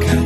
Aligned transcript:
가까 0.00 0.21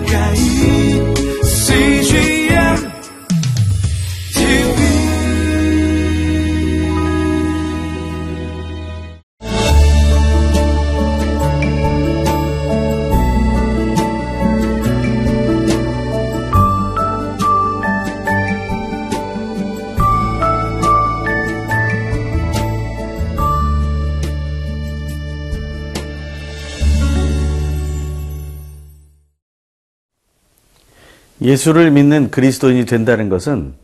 예수를 31.40 31.90
믿는 31.90 32.30
그리스도인이 32.30 32.86
된다는 32.86 33.28
것은 33.28 33.74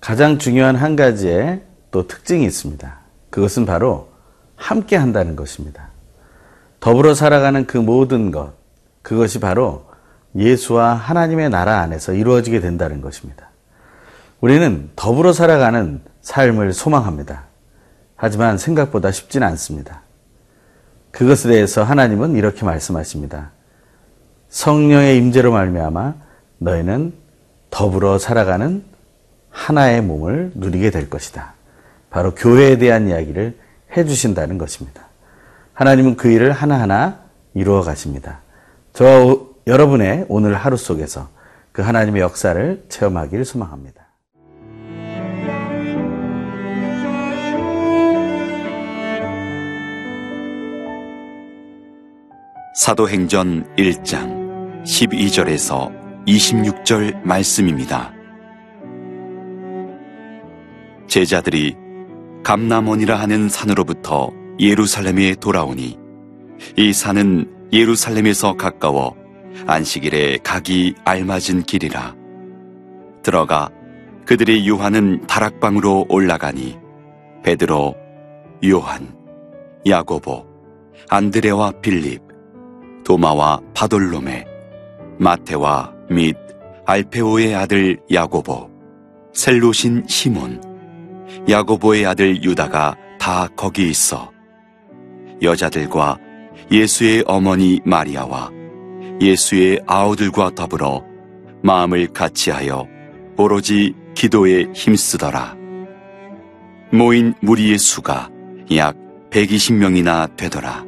가장 0.00 0.38
중요한 0.38 0.76
한 0.76 0.96
가지의 0.96 1.62
또 1.90 2.06
특징이 2.06 2.44
있습니다. 2.44 2.98
그것은 3.30 3.66
바로 3.66 4.08
함께 4.56 4.96
한다는 4.96 5.36
것입니다. 5.36 5.88
더불어 6.80 7.14
살아가는 7.14 7.66
그 7.66 7.76
모든 7.76 8.30
것, 8.30 8.54
그것이 9.02 9.40
바로 9.40 9.86
예수와 10.36 10.94
하나님의 10.94 11.50
나라 11.50 11.80
안에서 11.80 12.12
이루어지게 12.14 12.60
된다는 12.60 13.00
것입니다. 13.00 13.50
우리는 14.40 14.90
더불어 14.96 15.32
살아가는 15.32 16.00
삶을 16.22 16.72
소망합니다. 16.72 17.44
하지만 18.16 18.58
생각보다 18.58 19.10
쉽지는 19.10 19.46
않습니다. 19.48 20.02
그것에 21.10 21.48
대해서 21.48 21.82
하나님은 21.82 22.36
이렇게 22.36 22.64
말씀하십니다. 22.64 23.52
성령의 24.48 25.16
임재로 25.18 25.52
말미암아 25.52 26.14
너희는 26.60 27.14
더불어 27.70 28.18
살아가는 28.18 28.84
하나의 29.48 30.02
몸을 30.02 30.52
누리게 30.54 30.90
될 30.90 31.10
것이다. 31.10 31.54
바로 32.10 32.34
교회에 32.34 32.78
대한 32.78 33.08
이야기를 33.08 33.58
해 33.96 34.04
주신다는 34.04 34.58
것입니다. 34.58 35.08
하나님은 35.72 36.16
그 36.16 36.30
일을 36.30 36.52
하나하나 36.52 37.20
이루어 37.54 37.82
가십니다. 37.82 38.40
저 38.92 39.48
여러분의 39.66 40.26
오늘 40.28 40.54
하루 40.54 40.76
속에서 40.76 41.28
그 41.72 41.82
하나님의 41.82 42.20
역사를 42.22 42.84
체험하기를 42.88 43.44
소망합니다. 43.44 44.06
사도행전 52.74 53.74
1장 53.76 54.84
12절에서 54.84 55.99
26절 56.26 57.22
말씀입니다. 57.22 58.12
제자들이 61.06 61.76
감남원이라 62.44 63.16
하는 63.16 63.48
산으로부터 63.48 64.30
예루살렘에 64.58 65.34
돌아오니 65.34 65.98
이 66.76 66.92
산은 66.92 67.68
예루살렘에서 67.72 68.56
가까워 68.56 69.16
안식일에 69.66 70.38
가기 70.42 70.94
알맞은 71.04 71.64
길이라 71.66 72.14
들어가 73.22 73.70
그들의 74.26 74.66
유하는 74.66 75.26
다락방으로 75.26 76.06
올라가니 76.08 76.78
베드로, 77.42 77.96
요한, 78.66 79.14
야고보, 79.86 80.46
안드레와 81.08 81.72
빌립, 81.80 82.22
도마와 83.02 83.60
바돌로메, 83.74 84.44
마테와 85.18 85.99
및 86.10 86.36
알페오의 86.86 87.54
아들 87.54 88.00
야고보, 88.12 88.68
셀로신 89.32 90.04
시몬, 90.08 90.60
야고보의 91.48 92.04
아들 92.04 92.42
유다가 92.42 92.96
다 93.18 93.48
거기 93.54 93.88
있어 93.88 94.32
여자들과 95.40 96.18
예수의 96.72 97.24
어머니 97.26 97.80
마리아와 97.84 98.50
예수의 99.20 99.82
아우들과 99.86 100.50
더불어 100.54 101.04
마음을 101.62 102.08
같이하여 102.08 102.86
오로지 103.36 103.94
기도에 104.14 104.66
힘쓰더라. 104.74 105.56
모인 106.92 107.34
무리의 107.40 107.78
수가 107.78 108.28
약 108.74 108.96
120명이나 109.30 110.36
되더라. 110.36 110.84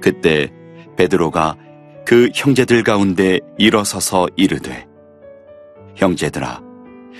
그때 0.00 0.50
베드로가 0.96 1.56
그 2.06 2.30
형제들 2.32 2.84
가운데 2.84 3.40
일어서서 3.58 4.28
이르되 4.36 4.86
형제들아 5.96 6.62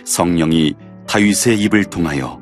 성령이 0.04 0.74
다윗의 1.08 1.60
입을 1.62 1.86
통하여 1.86 2.40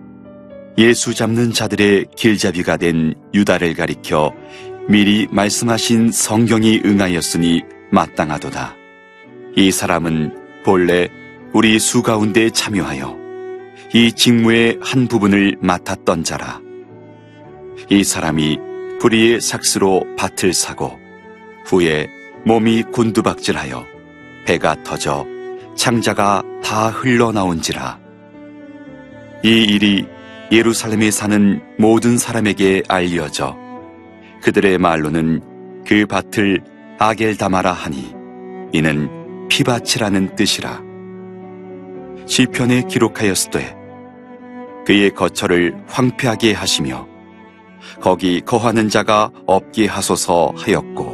예수 0.77 1.15
잡는 1.15 1.53
자들의 1.53 2.07
길잡이가 2.15 2.77
된 2.77 3.15
유다를 3.33 3.75
가리켜 3.75 4.31
미리 4.89 5.27
말씀하신 5.31 6.13
성경이 6.13 6.83
응하였으니 6.85 7.63
마땅하도다. 7.91 8.77
이 9.57 9.71
사람은 9.71 10.63
본래 10.65 11.09
우리 11.55 11.79
수 11.79 12.03
가운데 12.03 12.51
참여하여 12.51 13.17
이 13.95 14.13
직무의 14.13 14.81
한 14.83 15.09
부분을 15.09 15.57
맡았던 15.61 16.25
자라. 16.25 16.61
이 17.89 18.05
사람이 18.05 18.59
불의의 19.01 19.41
삭스로 19.41 20.05
밭을 20.19 20.53
사고 20.53 20.99
후에 21.65 22.07
몸이 22.47 22.83
곤두박질하여 22.93 23.87
배가 24.45 24.77
터져 24.83 25.27
창자가 25.77 26.43
다 26.63 26.89
흘러나온지라. 26.89 27.99
이 29.43 29.49
일이 29.49 30.07
예루살렘에 30.53 31.11
사는 31.11 31.63
모든 31.79 32.19
사람에게 32.19 32.83
알려져 32.89 33.57
그들의 34.43 34.79
말로는 34.79 35.83
그 35.87 36.07
밭을 36.07 36.63
아겔다마라 36.99 37.73
하니 37.73 38.13
이는 38.73 39.49
피밭이라는 39.49 40.37
뜻이라. 40.37 40.83
시편에 42.27 42.83
기록하였으되 42.83 43.75
그의 44.87 45.11
거처를 45.11 45.75
황폐하게 45.87 46.53
하시며 46.53 47.07
거기 48.01 48.41
거하는 48.41 48.89
자가 48.89 49.31
없게 49.47 49.87
하소서 49.87 50.53
하였고 50.57 51.14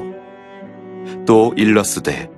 또 1.26 1.52
일러스되 1.56 2.28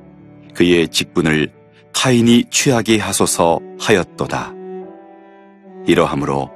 그의 0.54 0.88
직분을 0.88 1.50
타인이 1.92 2.44
취하게 2.50 2.98
하소서 2.98 3.60
하였도다. 3.80 4.54
이러하므로 5.86 6.50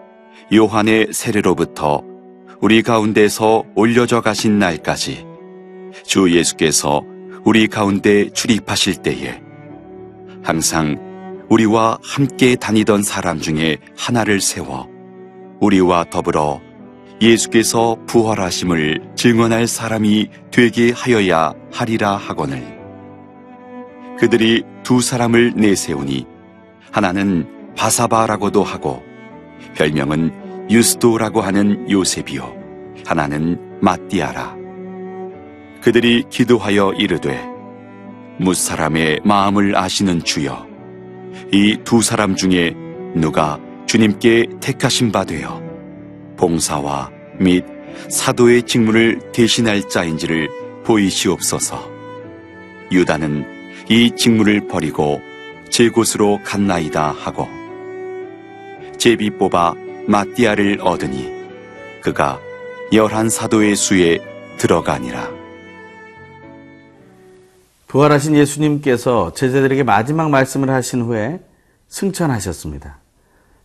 요한의 0.53 1.09
세례로부터 1.13 2.03
우리 2.61 2.83
가운데서 2.83 3.65
올려져 3.75 4.21
가신 4.21 4.59
날까지 4.59 5.27
주 6.05 6.35
예수께서 6.35 7.03
우리 7.45 7.67
가운데 7.69 8.29
출입하실 8.31 8.97
때에 9.03 9.41
항상 10.43 10.97
우리와 11.49 11.99
함께 12.03 12.57
다니던 12.57 13.03
사람 13.03 13.41
중에 13.41 13.79
하나를 13.97 14.41
세워 14.41 14.89
우리와 15.61 16.05
더불어 16.11 16.61
예수께서 17.21 17.97
부활하심을 18.07 19.13
증언할 19.15 19.67
사람이 19.67 20.29
되게 20.51 20.93
하여야 20.93 21.53
하리라 21.73 22.17
하거늘. 22.17 22.77
그들이 24.19 24.65
두 24.83 25.01
사람을 25.01 25.55
내세우니 25.57 26.27
하나는 26.91 27.47
바사바라고도 27.77 28.63
하고 28.63 29.03
별명은 29.75 30.69
유스도라고 30.71 31.41
하는 31.41 31.91
요셉이요 31.91 32.55
하나는 33.07 33.59
마띠아라. 33.81 34.57
그들이 35.83 36.25
기도하여 36.31 36.93
이르되 36.99 37.47
무사람의 38.39 39.21
마음을 39.25 39.77
아시는 39.77 40.23
주여 40.23 40.67
이 41.53 41.77
두 41.85 42.03
사람 42.03 42.35
중에 42.35 42.75
누가 43.15 43.59
주님께 43.87 44.47
택하신 44.61 45.13
바 45.13 45.25
되어 45.25 45.63
봉사와 46.37 47.11
및 47.39 47.65
사도의 48.09 48.63
직무를 48.65 49.33
대신할 49.33 49.89
자인지를 49.89 50.49
보이시옵소서. 50.85 51.91
유다는 52.93 53.45
이 53.89 54.11
직무를 54.15 54.69
버리고 54.69 55.21
제 55.71 55.89
곳으로 55.89 56.39
갔나이다 56.45 57.11
하고 57.11 57.49
제비 58.99 59.31
뽑아 59.31 59.75
마띠아를 60.07 60.79
얻으니 60.81 61.33
그가 62.01 62.41
열한 62.93 63.29
사도의 63.29 63.75
수에 63.75 64.19
들어가니라. 64.59 65.29
부활하신 67.89 68.37
예수님께서 68.37 69.33
제자들에게 69.33 69.83
마지막 69.83 70.31
말씀을 70.31 70.71
하신 70.71 71.03
후에 71.03 71.41
승천하셨습니다. 71.89 72.99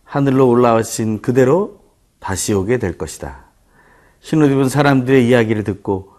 하늘로 0.04 0.48
올라오신 0.48 1.22
그대로 1.22 1.81
다시 2.22 2.54
오게 2.54 2.78
될 2.78 2.96
것이다. 2.96 3.46
흰옷 4.20 4.52
입은 4.52 4.68
사람들의 4.68 5.26
이야기를 5.26 5.64
듣고 5.64 6.12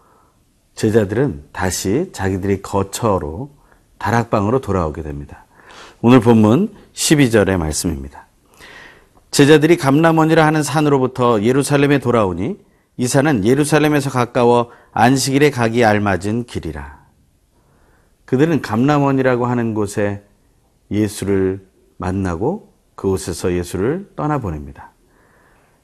제자들은 0.75 1.45
다시 1.53 2.09
자기들이 2.11 2.61
거처로 2.61 3.51
다락방으로 3.99 4.59
돌아오게 4.59 5.01
됩니다. 5.01 5.45
오늘 6.01 6.19
본문 6.19 6.73
12절의 6.91 7.55
말씀입니다. 7.55 8.27
제자들이 9.31 9.77
감람원이라 9.77 10.45
하는 10.45 10.61
산으로부터 10.61 11.41
예루살렘에 11.41 11.99
돌아오니 11.99 12.57
이 12.97 13.07
산은 13.07 13.45
예루살렘에서 13.45 14.09
가까워 14.09 14.71
안식일에 14.91 15.51
가기 15.51 15.85
알맞은 15.85 16.45
길이라. 16.47 17.01
그들은 18.25 18.61
감람원이라고 18.61 19.45
하는 19.45 19.73
곳에 19.73 20.23
예수를 20.91 21.65
만나고 21.97 22.73
그곳에서 22.95 23.53
예수를 23.53 24.11
떠나보냅니다. 24.17 24.92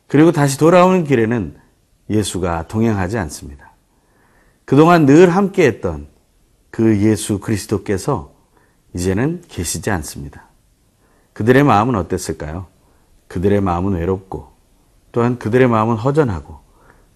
그리고 0.09 0.31
다시 0.31 0.57
돌아오는 0.57 1.03
길에는 1.03 1.55
예수가 2.09 2.67
동행하지 2.67 3.17
않습니다. 3.19 3.71
그동안 4.65 5.05
늘 5.05 5.29
함께 5.29 5.65
했던 5.67 6.07
그 6.71 6.99
예수 6.99 7.39
그리스도께서 7.39 8.33
이제는 8.95 9.43
계시지 9.47 9.91
않습니다. 9.91 10.45
그들의 11.33 11.63
마음은 11.63 11.95
어땠을까요? 11.95 12.65
그들의 13.27 13.61
마음은 13.61 13.93
외롭고 13.93 14.51
또한 15.11 15.37
그들의 15.37 15.67
마음은 15.67 15.95
허전하고 15.95 16.59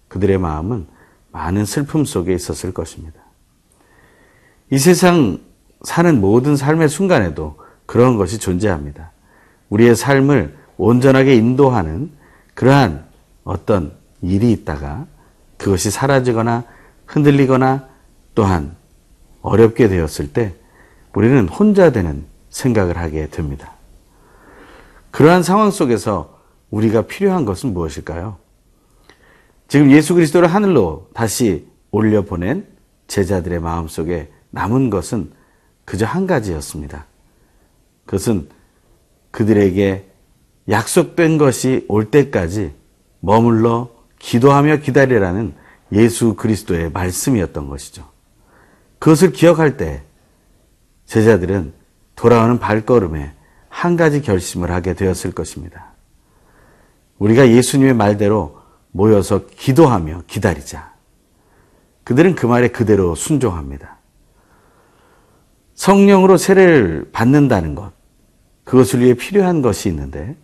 그들의 0.06 0.38
마음은 0.38 0.86
많은 1.32 1.64
슬픔 1.64 2.04
속에 2.04 2.32
있었을 2.32 2.72
것입니다. 2.72 3.20
이 4.70 4.78
세상 4.78 5.40
사는 5.82 6.20
모든 6.20 6.56
삶의 6.56 6.88
순간에도 6.88 7.56
그런 7.86 8.16
것이 8.16 8.38
존재합니다. 8.38 9.10
우리의 9.68 9.96
삶을 9.96 10.56
온전하게 10.76 11.34
인도하는 11.34 12.12
그러한 12.54 13.06
어떤 13.44 13.92
일이 14.22 14.52
있다가 14.52 15.06
그것이 15.58 15.90
사라지거나 15.90 16.64
흔들리거나 17.06 17.88
또한 18.34 18.76
어렵게 19.42 19.88
되었을 19.88 20.32
때 20.32 20.54
우리는 21.14 21.48
혼자 21.48 21.92
되는 21.92 22.24
생각을 22.50 22.96
하게 22.96 23.28
됩니다. 23.28 23.72
그러한 25.10 25.42
상황 25.42 25.70
속에서 25.70 26.40
우리가 26.70 27.02
필요한 27.02 27.44
것은 27.44 27.72
무엇일까요? 27.72 28.38
지금 29.68 29.90
예수 29.90 30.14
그리스도를 30.14 30.48
하늘로 30.48 31.08
다시 31.14 31.68
올려보낸 31.90 32.66
제자들의 33.06 33.60
마음 33.60 33.86
속에 33.86 34.30
남은 34.50 34.90
것은 34.90 35.32
그저 35.84 36.06
한 36.06 36.26
가지였습니다. 36.26 37.06
그것은 38.06 38.48
그들에게 39.30 40.10
약속된 40.68 41.38
것이 41.38 41.84
올 41.88 42.10
때까지 42.10 42.72
머물러 43.20 43.90
기도하며 44.18 44.78
기다리라는 44.78 45.54
예수 45.92 46.34
그리스도의 46.34 46.90
말씀이었던 46.90 47.68
것이죠. 47.68 48.08
그것을 48.98 49.32
기억할 49.32 49.76
때 49.76 50.02
제자들은 51.06 51.74
돌아오는 52.16 52.58
발걸음에 52.58 53.34
한 53.68 53.96
가지 53.96 54.22
결심을 54.22 54.70
하게 54.70 54.94
되었을 54.94 55.32
것입니다. 55.32 55.92
우리가 57.18 57.48
예수님의 57.48 57.94
말대로 57.94 58.58
모여서 58.92 59.46
기도하며 59.46 60.22
기다리자. 60.26 60.94
그들은 62.04 62.34
그 62.34 62.46
말에 62.46 62.68
그대로 62.68 63.14
순종합니다. 63.14 63.98
성령으로 65.74 66.36
세례를 66.36 67.10
받는다는 67.12 67.74
것, 67.74 67.92
그것을 68.62 69.00
위해 69.00 69.14
필요한 69.14 69.60
것이 69.60 69.88
있는데 69.88 70.36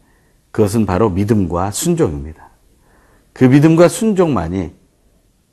그것은 0.50 0.86
바로 0.86 1.10
믿음과 1.10 1.70
순종입니다. 1.70 2.50
그 3.32 3.44
믿음과 3.44 3.88
순종만이 3.88 4.72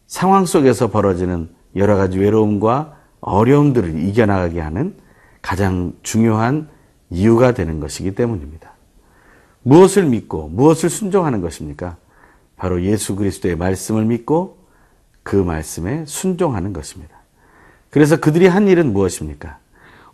상황 0.08 0.46
속에서 0.46 0.90
벌어지는 0.90 1.50
여러 1.76 1.96
가지 1.96 2.18
외로움과 2.18 2.98
어려움들을 3.20 4.00
이겨나가게 4.00 4.60
하는 4.60 4.96
가장 5.42 5.94
중요한 6.04 6.70
이유가 7.10 7.54
되는 7.54 7.80
것이기 7.80 8.16
때문입니다. 8.16 8.72
무엇을 9.64 10.06
믿고 10.06 10.50
무엇을 10.50 10.90
순종하는 10.90 11.42
것입니까? 11.42 11.98
바로 12.56 12.82
예수 12.84 13.16
그리스도의 13.16 13.56
말씀을 13.56 14.06
믿고 14.06 14.58
그 15.24 15.36
말씀에 15.36 16.06
순종하는 16.08 16.74
것입니다. 16.74 17.16
그래서 17.90 18.18
그들이 18.18 18.48
한 18.48 18.68
일은 18.68 18.94
무엇입니까? 18.94 19.60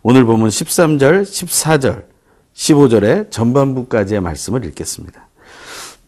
오늘 0.02 0.24
보면 0.24 0.48
13절, 0.48 1.22
14절, 1.22 2.04
15절의 2.54 3.30
전반부까지의 3.30 4.20
말씀을 4.20 4.64
읽겠습니다. 4.64 5.28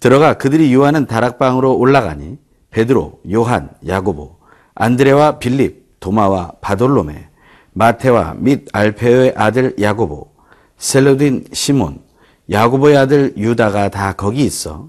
들어가 0.01 0.35
그들이 0.35 0.73
유하는 0.73 1.07
다락방으로 1.07 1.77
올라가니 1.77 2.39
베드로, 2.71 3.21
요한, 3.33 3.71
야고보, 3.87 4.37
안드레와 4.75 5.39
빌립, 5.39 6.01
도마와 6.01 6.53
바돌로메, 6.61 7.29
마테와 7.73 8.37
및 8.39 8.69
알페오의 8.73 9.35
아들 9.37 9.75
야고보, 9.81 10.31
셀로딘 10.79 11.47
시몬, 11.53 12.01
야고보의 12.51 12.97
아들 12.97 13.35
유다가 13.37 13.89
다 13.89 14.13
거기 14.13 14.45
있어 14.45 14.89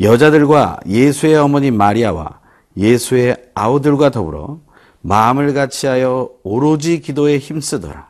여자들과 0.00 0.80
예수의 0.86 1.36
어머니 1.36 1.70
마리아와 1.70 2.38
예수의 2.76 3.36
아우들과 3.54 4.10
더불어 4.10 4.60
마음을 5.00 5.54
같이하여 5.54 6.30
오로지 6.44 7.00
기도에 7.00 7.38
힘쓰더라. 7.38 8.08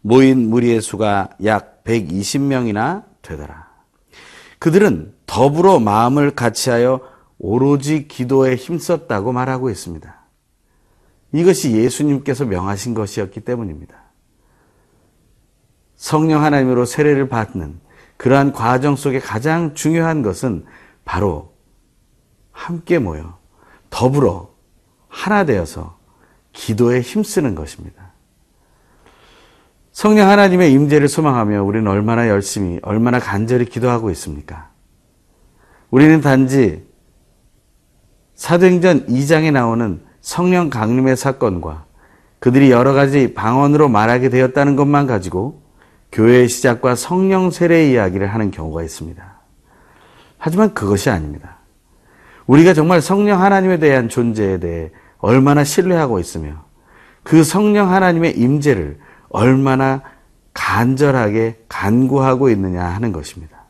모인 0.00 0.48
무리의 0.50 0.80
수가 0.80 1.30
약 1.44 1.73
120명이나 1.84 3.04
되더라. 3.22 3.68
그들은 4.58 5.14
더불어 5.26 5.78
마음을 5.78 6.34
같이하여 6.34 7.00
오로지 7.38 8.08
기도에 8.08 8.56
힘썼다고 8.56 9.32
말하고 9.32 9.70
있습니다. 9.70 10.24
이것이 11.32 11.72
예수님께서 11.72 12.44
명하신 12.44 12.94
것이었기 12.94 13.40
때문입니다. 13.40 13.96
성령 15.96 16.42
하나님으로 16.44 16.84
세례를 16.84 17.28
받는 17.28 17.80
그러한 18.16 18.52
과정 18.52 18.96
속에 18.96 19.18
가장 19.18 19.74
중요한 19.74 20.22
것은 20.22 20.64
바로 21.04 21.54
함께 22.52 22.98
모여 22.98 23.38
더불어 23.90 24.54
하나 25.08 25.44
되어서 25.44 25.98
기도에 26.52 27.00
힘쓰는 27.00 27.54
것입니다. 27.54 28.03
성령 29.94 30.28
하나님의 30.28 30.72
임재를 30.72 31.06
소망하며 31.06 31.62
우리는 31.62 31.86
얼마나 31.86 32.28
열심히 32.28 32.80
얼마나 32.82 33.20
간절히 33.20 33.64
기도하고 33.64 34.10
있습니까? 34.10 34.70
우리는 35.88 36.20
단지 36.20 36.84
사도행전 38.34 39.06
2장에 39.06 39.52
나오는 39.52 40.02
성령 40.20 40.68
강림의 40.68 41.16
사건과 41.16 41.84
그들이 42.40 42.72
여러 42.72 42.92
가지 42.92 43.34
방언으로 43.34 43.88
말하게 43.88 44.30
되었다는 44.30 44.74
것만 44.74 45.06
가지고 45.06 45.62
교회의 46.10 46.48
시작과 46.48 46.96
성령 46.96 47.52
세례 47.52 47.88
이야기를 47.88 48.26
하는 48.26 48.50
경우가 48.50 48.82
있습니다. 48.82 49.40
하지만 50.38 50.74
그것이 50.74 51.08
아닙니다. 51.08 51.58
우리가 52.48 52.74
정말 52.74 53.00
성령 53.00 53.40
하나님에 53.40 53.78
대한 53.78 54.08
존재에 54.08 54.58
대해 54.58 54.90
얼마나 55.18 55.62
신뢰하고 55.62 56.18
있으며 56.18 56.64
그 57.22 57.44
성령 57.44 57.92
하나님의 57.92 58.36
임재를 58.36 59.03
얼마나 59.34 60.00
간절하게 60.52 61.64
간구하고 61.68 62.50
있느냐 62.50 62.84
하는 62.84 63.10
것입니다. 63.10 63.64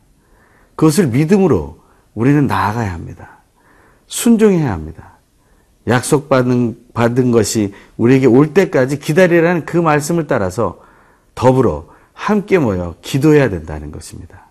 그것을 0.75 1.07
믿음으로 1.07 1.79
우리는 2.13 2.45
나아가야 2.45 2.93
합니다. 2.93 3.39
순종해야 4.05 4.71
합니다. 4.71 5.13
약속받은 5.87 6.89
받은 6.93 7.31
것이 7.31 7.73
우리에게 7.97 8.27
올 8.27 8.53
때까지 8.53 8.99
기다리라는 8.99 9.65
그 9.65 9.77
말씀을 9.77 10.27
따라서 10.27 10.83
더불어 11.33 11.87
함께 12.13 12.59
모여 12.59 12.93
기도해야 13.01 13.49
된다는 13.49 13.91
것입니다. 13.91 14.45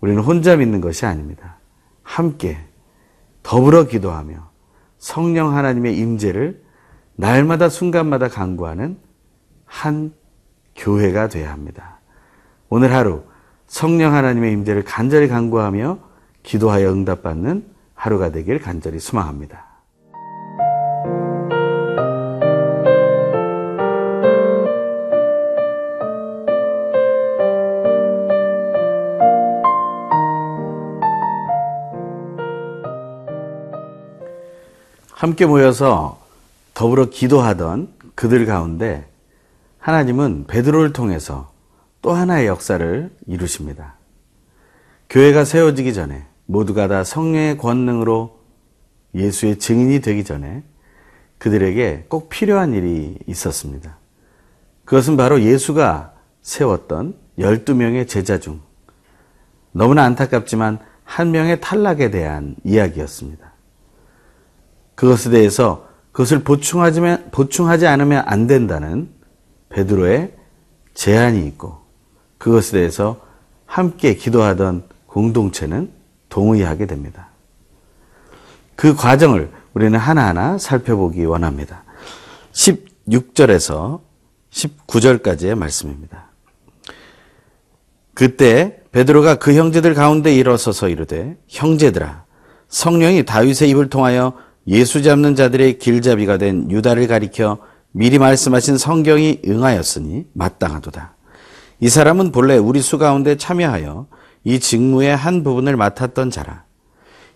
우리는 0.00 0.22
혼자 0.22 0.56
믿는 0.56 0.80
것이 0.80 1.04
아닙니다. 1.04 1.56
함께 2.02 2.58
더불어 3.42 3.84
기도하며 3.84 4.48
성령 4.98 5.54
하나님의 5.54 5.98
임재를 5.98 6.62
날마다 7.16 7.68
순간마다 7.68 8.28
강구하는 8.28 8.96
한 9.66 10.14
교회가 10.80 11.28
되어야 11.28 11.52
합니다. 11.52 11.98
오늘 12.68 12.92
하루 12.92 13.22
성령 13.66 14.14
하나님의 14.14 14.52
임재를 14.52 14.82
간절히 14.82 15.28
간구하며 15.28 15.98
기도하여 16.42 16.90
응답받는 16.90 17.64
하루가 17.94 18.30
되길 18.32 18.60
간절히 18.60 18.98
소망합니다. 18.98 19.66
함께 35.12 35.44
모여서 35.44 36.18
더불어 36.72 37.10
기도하던 37.10 37.92
그들 38.14 38.46
가운데 38.46 39.09
하나님은 39.80 40.44
베드로를 40.46 40.92
통해서 40.92 41.52
또 42.02 42.12
하나의 42.12 42.46
역사를 42.46 43.10
이루십니다. 43.26 43.96
교회가 45.08 45.44
세워지기 45.44 45.92
전에 45.94 46.26
모두가 46.46 46.86
다 46.88 47.02
성령의 47.02 47.58
권능으로 47.58 48.38
예수의 49.14 49.58
증인이 49.58 50.00
되기 50.00 50.24
전에 50.24 50.62
그들에게 51.38 52.06
꼭 52.08 52.28
필요한 52.28 52.74
일이 52.74 53.18
있었습니다. 53.26 53.96
그것은 54.84 55.16
바로 55.16 55.40
예수가 55.40 56.14
세웠던 56.42 57.14
12명의 57.38 58.06
제자 58.06 58.38
중 58.38 58.60
너무나 59.72 60.04
안타깝지만 60.04 60.78
한 61.04 61.30
명의 61.30 61.60
탈락에 61.60 62.10
대한 62.10 62.56
이야기였습니다. 62.64 63.52
그것에 64.94 65.30
대해서 65.30 65.88
그것을 66.12 66.40
보충하지, 66.40 67.86
않으면 67.86 68.24
안 68.26 68.46
된다는 68.46 69.08
베드로의 69.70 70.32
제안이 70.94 71.46
있고 71.48 71.78
그것에 72.38 72.72
대해서 72.72 73.20
함께 73.66 74.14
기도하던 74.14 74.84
공동체는 75.06 75.90
동의하게 76.28 76.86
됩니다. 76.86 77.28
그 78.76 78.94
과정을 78.94 79.50
우리는 79.74 79.98
하나하나 79.98 80.58
살펴보기 80.58 81.24
원합니다. 81.24 81.84
16절에서 82.52 84.00
19절까지의 84.50 85.54
말씀입니다. 85.54 86.30
그때 88.14 88.80
베드로가 88.92 89.36
그 89.36 89.54
형제들 89.54 89.94
가운데 89.94 90.34
일어서서 90.34 90.88
이르되 90.88 91.36
형제들아 91.48 92.24
성령이 92.68 93.24
다윗의 93.24 93.70
입을 93.70 93.88
통하여 93.88 94.34
예수 94.66 95.02
잡는 95.02 95.36
자들의 95.36 95.78
길잡이가 95.78 96.38
된 96.38 96.70
유다를 96.70 97.06
가리켜 97.06 97.58
미리 97.92 98.18
말씀하신 98.18 98.78
성경이 98.78 99.40
응하였으니 99.46 100.26
마땅하도다. 100.32 101.16
이 101.80 101.88
사람은 101.88 102.30
본래 102.30 102.56
우리 102.56 102.80
수 102.80 102.98
가운데 102.98 103.36
참여하여 103.36 104.06
이 104.44 104.60
직무의 104.60 105.16
한 105.16 105.42
부분을 105.42 105.76
맡았던 105.76 106.30
자라. 106.30 106.64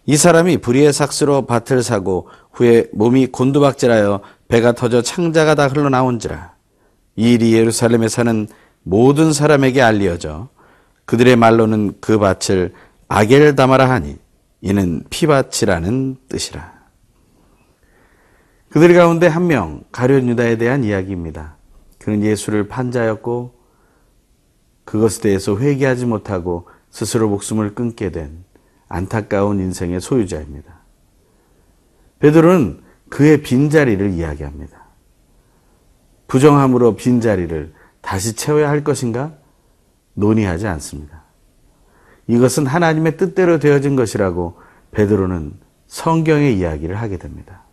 이 0.07 0.17
사람이 0.17 0.59
불의의 0.59 0.93
삭스로 0.93 1.47
밭을 1.47 1.83
사고 1.83 2.29
후에 2.53 2.89
몸이 2.93 3.29
곤두박질하여 3.29 4.21
배가 4.49 4.73
터져 4.73 5.03
창자가 5.03 5.55
다 5.55 5.67
흘러나온지라. 5.67 6.55
이 7.17 7.33
일이 7.35 7.55
예루살렘에 7.55 8.09
사는 8.09 8.47
모든 8.83 9.33
사람에게 9.33 9.81
알리어져 9.81 10.49
그들의 11.07 11.37
말로는 11.37 11.95
그 12.01 12.19
밭을 12.19 12.73
아겔 13.09 13.57
다마라 13.57 13.89
하니 13.89 14.19
이는 14.61 15.03
피밭이라는 15.11 16.17
뜻이라. 16.29 16.73
그들 18.75 18.93
가운데 18.93 19.29
한 19.29 19.47
명 19.47 19.85
가룟 19.93 20.29
유다에 20.31 20.59
대한 20.59 20.83
이야기입니다. 20.83 21.55
그는 22.01 22.25
예수를 22.25 22.67
판자였고 22.67 23.55
그것에 24.85 25.23
대해서 25.23 25.57
회개하지 25.57 26.07
못하고 26.07 26.69
스스로 26.91 27.29
목숨을 27.29 27.77
끊게 27.77 28.11
된 28.11 28.43
안타까운 28.89 29.61
인생의 29.61 30.01
소유자입니다. 30.01 30.81
베드로는 32.19 32.81
그의 33.11 33.43
빈자리를 33.43 34.11
이야기합니다. 34.11 34.87
부정함으로 36.27 36.97
빈자리를 36.97 37.73
다시 38.01 38.35
채워야 38.35 38.69
할 38.69 38.83
것인가? 38.83 39.35
논의하지 40.15 40.67
않습니다. 40.67 41.23
이것은 42.27 42.67
하나님의 42.67 43.19
뜻대로 43.19 43.61
되어진 43.61 43.95
것이라고 43.95 44.59
베드로는 44.91 45.61
성경의 45.87 46.59
이야기를 46.59 46.97
하게 46.97 47.19
됩니다. 47.19 47.64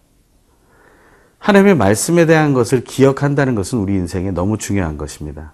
하나님의 1.42 1.76
말씀에 1.76 2.28
대한 2.28 2.54
것을 2.54 2.84
기억한다는 2.84 3.56
것은 3.56 3.80
우리 3.80 3.94
인생에 3.96 4.30
너무 4.30 4.60
중요한 4.60 4.98
것입니다. 4.98 5.54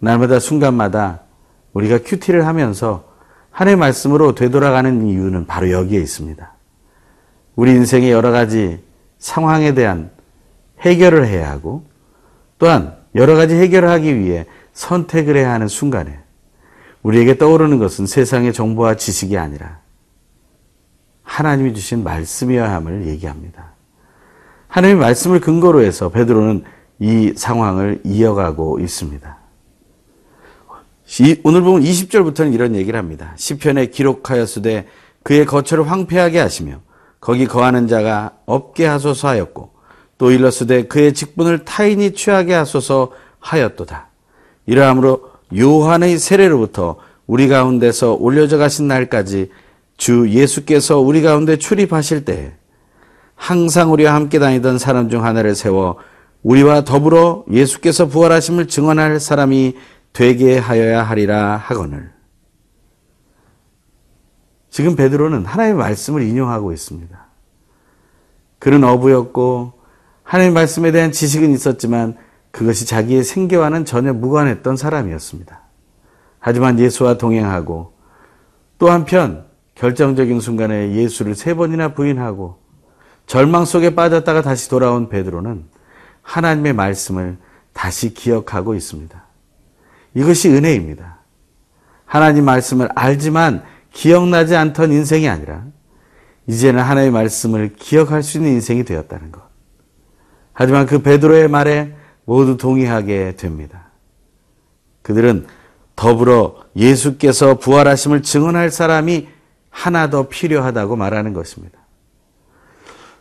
날마다 0.00 0.40
순간마다 0.40 1.20
우리가 1.72 2.00
큐티를 2.04 2.44
하면서 2.44 3.04
하나님의 3.52 3.78
말씀으로 3.78 4.34
되돌아가는 4.34 5.06
이유는 5.06 5.46
바로 5.46 5.70
여기에 5.70 6.00
있습니다. 6.00 6.52
우리 7.54 7.70
인생의 7.70 8.10
여러 8.10 8.32
가지 8.32 8.82
상황에 9.18 9.74
대한 9.74 10.10
해결을 10.80 11.26
해야 11.28 11.50
하고 11.52 11.86
또한 12.58 12.96
여러 13.14 13.36
가지 13.36 13.54
해결을 13.54 13.88
하기 13.88 14.18
위해 14.18 14.44
선택을 14.72 15.36
해야 15.36 15.52
하는 15.52 15.68
순간에 15.68 16.18
우리에게 17.04 17.38
떠오르는 17.38 17.78
것은 17.78 18.06
세상의 18.06 18.52
정보와 18.52 18.96
지식이 18.96 19.38
아니라 19.38 19.78
하나님이 21.22 21.74
주신 21.74 22.02
말씀이어야 22.02 22.74
함을 22.74 23.06
얘기합니다. 23.06 23.75
하나님의 24.68 25.00
말씀을 25.00 25.40
근거로 25.40 25.82
해서 25.82 26.08
베드로는 26.10 26.64
이 26.98 27.32
상황을 27.36 28.00
이어가고 28.04 28.80
있습니다. 28.80 29.36
오늘 31.44 31.62
보면 31.62 31.82
20절부터는 31.82 32.52
이런 32.52 32.74
얘기를 32.74 32.98
합니다. 32.98 33.32
시편에 33.36 33.86
기록하였으되 33.86 34.86
그의 35.22 35.46
거처를 35.46 35.90
황폐하게 35.90 36.38
하시며 36.38 36.80
거기 37.20 37.46
거하는 37.46 37.88
자가 37.88 38.32
없게 38.46 38.86
하소서 38.86 39.28
하였고 39.28 39.70
또 40.18 40.30
일렀으되 40.30 40.86
그의 40.86 41.14
직분을 41.14 41.64
타인이 41.64 42.12
취하게 42.12 42.54
하소서 42.54 43.12
하였도다. 43.38 44.08
이러함으로 44.66 45.30
요한의 45.56 46.18
세례로부터 46.18 46.96
우리 47.26 47.48
가운데서 47.48 48.14
올려져 48.14 48.58
가신 48.58 48.88
날까지 48.88 49.50
주 49.96 50.28
예수께서 50.28 50.98
우리 50.98 51.22
가운데 51.22 51.56
출입하실 51.56 52.24
때 52.24 52.54
항상 53.36 53.92
우리와 53.92 54.14
함께 54.14 54.38
다니던 54.40 54.78
사람 54.78 55.08
중 55.08 55.24
하나를 55.24 55.54
세워 55.54 55.98
우리와 56.42 56.84
더불어 56.84 57.44
예수께서 57.50 58.06
부활하심을 58.06 58.66
증언할 58.66 59.20
사람이 59.20 59.76
되게 60.12 60.58
하여야 60.58 61.02
하리라 61.02 61.56
하거늘. 61.56 62.10
지금 64.70 64.96
베드로는 64.96 65.44
하나님의 65.44 65.78
말씀을 65.78 66.22
인용하고 66.22 66.72
있습니다. 66.72 67.26
그는 68.58 68.84
어부였고 68.84 69.74
하나님의 70.22 70.54
말씀에 70.54 70.92
대한 70.92 71.12
지식은 71.12 71.50
있었지만 71.50 72.16
그것이 72.50 72.86
자기의 72.86 73.22
생계와는 73.22 73.84
전혀 73.84 74.12
무관했던 74.12 74.76
사람이었습니다. 74.76 75.60
하지만 76.38 76.78
예수와 76.78 77.18
동행하고 77.18 77.92
또 78.78 78.90
한편 78.90 79.46
결정적인 79.74 80.40
순간에 80.40 80.92
예수를 80.92 81.34
세 81.34 81.54
번이나 81.54 81.92
부인하고 81.92 82.58
절망 83.26 83.64
속에 83.64 83.94
빠졌다가 83.94 84.42
다시 84.42 84.68
돌아온 84.68 85.08
베드로는 85.08 85.64
하나님의 86.22 86.72
말씀을 86.72 87.38
다시 87.72 88.14
기억하고 88.14 88.74
있습니다. 88.74 89.24
이것이 90.14 90.48
은혜입니다. 90.48 91.18
하나님 92.04 92.44
말씀을 92.44 92.88
알지만 92.94 93.64
기억나지 93.92 94.54
않던 94.56 94.92
인생이 94.92 95.28
아니라 95.28 95.64
이제는 96.46 96.82
하나님의 96.82 97.10
말씀을 97.10 97.74
기억할 97.76 98.22
수 98.22 98.38
있는 98.38 98.52
인생이 98.52 98.84
되었다는 98.84 99.32
것. 99.32 99.42
하지만 100.52 100.86
그 100.86 101.02
베드로의 101.02 101.48
말에 101.48 101.94
모두 102.24 102.56
동의하게 102.56 103.36
됩니다. 103.36 103.88
그들은 105.02 105.46
더불어 105.96 106.56
예수께서 106.76 107.58
부활하심을 107.58 108.22
증언할 108.22 108.70
사람이 108.70 109.28
하나 109.70 110.08
더 110.10 110.28
필요하다고 110.28 110.96
말하는 110.96 111.32
것입니다. 111.32 111.75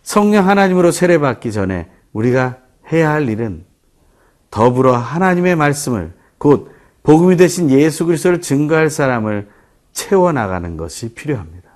성령 0.05 0.47
하나님으로 0.47 0.91
세례받기 0.91 1.51
전에 1.51 1.89
우리가 2.13 2.59
해야 2.91 3.09
할 3.09 3.27
일은 3.27 3.65
더불어 4.51 4.95
하나님의 4.95 5.55
말씀을 5.55 6.13
곧 6.38 6.71
복음이 7.01 7.38
되신 7.38 7.71
예수 7.71 8.05
그리스도를 8.05 8.39
증거할 8.39 8.91
사람을 8.91 9.50
채워 9.93 10.31
나가는 10.31 10.77
것이 10.77 11.15
필요합니다. 11.15 11.69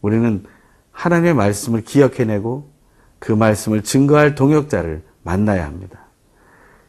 우리는 0.00 0.44
하나님의 0.92 1.34
말씀을 1.34 1.82
기억해내고 1.82 2.70
그 3.18 3.32
말씀을 3.32 3.82
증거할 3.82 4.36
동역자를 4.36 5.02
만나야 5.24 5.66
합니다. 5.66 5.98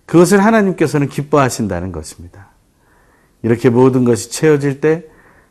그것을 0.06 0.46
하나님께서는 0.46 1.10
기뻐하신다는 1.10 1.92
것입니다. 1.92 2.50
이렇게 3.42 3.72
모든 3.72 4.06
것이 4.06 4.30
채워질 4.30 4.80
때 4.80 5.06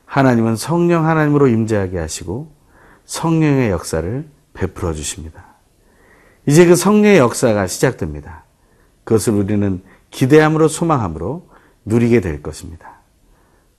하나님은 0.05 0.55
성령 0.55 1.05
하나님으로 1.05 1.49
임재하게 1.49 1.99
하시고 1.99 2.53
성령의 3.07 3.71
역사를 3.71 4.38
베풀어 4.59 4.93
주십니다. 4.93 5.45
이제 6.47 6.67
그 6.67 6.75
성령의 6.75 7.19
역사가 7.19 7.67
시작됩니다. 7.69 8.45
그것을 9.05 9.35
우리는 9.35 9.83
기대함으로 10.11 10.67
소망함으로 10.69 11.49
누리게 11.85 12.21
될 12.21 12.43
것입니다. 12.43 12.99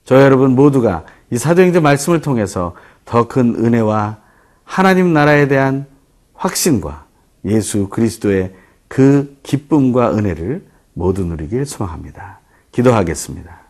저 0.04 0.22
여러분 0.22 0.54
모두가 0.54 1.04
이 1.30 1.36
사도행전 1.36 1.82
말씀을 1.82 2.20
통해서 2.22 2.74
더 3.04 3.28
큰 3.28 3.54
은혜와 3.56 4.18
하나님 4.64 5.12
나라에 5.12 5.48
대한 5.48 5.86
확신과 6.34 7.04
예수 7.44 7.88
그리스도의 7.88 8.54
그 8.88 9.36
기쁨과 9.42 10.14
은혜를 10.16 10.66
모두 10.94 11.24
누리길 11.24 11.66
소망합니다. 11.66 12.40
기도하겠습니다. 12.72 13.60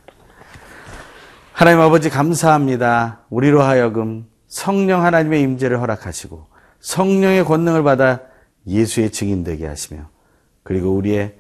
하나님 1.52 1.80
아버지 1.80 2.08
감사합니다. 2.08 3.20
우리로 3.30 3.62
하여금 3.62 4.26
성령 4.46 5.04
하나님의 5.04 5.42
임재를 5.42 5.80
허락하시고 5.80 6.46
성령의 6.80 7.44
권능을 7.44 7.82
받아 7.82 8.20
예수의 8.66 9.10
증인 9.10 9.44
되게 9.44 9.66
하시며 9.66 10.08
그리고 10.62 10.94
우리의 10.94 11.34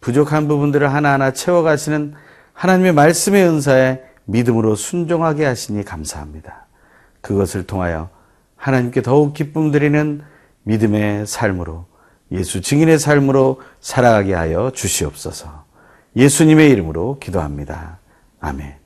부족한 0.00 0.48
부분들을 0.48 0.92
하나하나 0.92 1.32
채워가시는 1.32 2.14
하나님의 2.52 2.92
말씀의 2.92 3.46
은사에 3.46 4.02
믿음으로 4.24 4.74
순종하게 4.74 5.44
하시니 5.44 5.84
감사합니다. 5.84 6.66
그것을 7.20 7.66
통하여 7.66 8.10
하나님께 8.56 9.02
더욱 9.02 9.34
기쁨 9.34 9.70
드리는 9.70 10.22
믿음의 10.62 11.26
삶으로 11.26 11.86
예수 12.32 12.60
증인의 12.60 12.98
삶으로 12.98 13.60
살아가게 13.80 14.34
하여 14.34 14.70
주시옵소서. 14.74 15.64
예수님의 16.16 16.70
이름으로 16.70 17.18
기도합니다. 17.20 17.98
아멘. 18.40 18.85